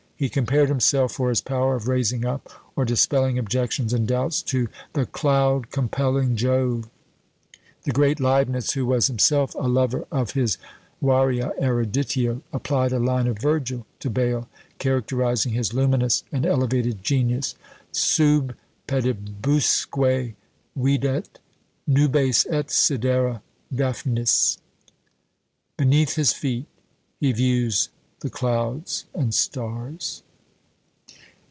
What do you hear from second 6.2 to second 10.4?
Jove." The great Leibnitz, who was himself a lover of